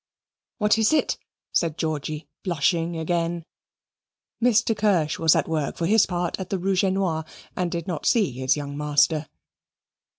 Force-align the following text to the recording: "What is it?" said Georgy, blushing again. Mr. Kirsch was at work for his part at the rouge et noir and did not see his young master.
"What 0.57 0.79
is 0.79 0.93
it?" 0.93 1.19
said 1.51 1.77
Georgy, 1.77 2.27
blushing 2.43 2.97
again. 2.97 3.45
Mr. 4.43 4.75
Kirsch 4.75 5.19
was 5.19 5.35
at 5.35 5.47
work 5.47 5.77
for 5.77 5.85
his 5.85 6.07
part 6.07 6.39
at 6.39 6.49
the 6.49 6.57
rouge 6.57 6.83
et 6.83 6.89
noir 6.89 7.23
and 7.55 7.69
did 7.71 7.85
not 7.85 8.07
see 8.07 8.31
his 8.31 8.57
young 8.57 8.75
master. 8.75 9.27